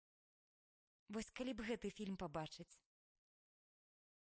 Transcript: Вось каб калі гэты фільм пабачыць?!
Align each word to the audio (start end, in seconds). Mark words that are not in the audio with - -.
Вось 1.17 1.27
каб 1.33 1.37
калі 1.41 1.51
гэты 1.67 1.87
фільм 1.99 2.15
пабачыць?! 2.25 2.69